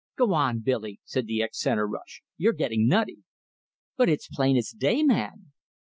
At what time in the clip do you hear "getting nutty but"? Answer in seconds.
2.53-4.09